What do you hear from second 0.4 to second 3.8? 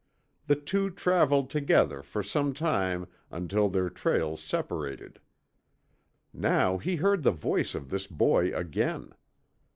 The two traveled together for some time until